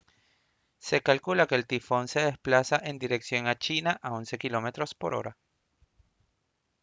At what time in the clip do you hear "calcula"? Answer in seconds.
1.03-1.45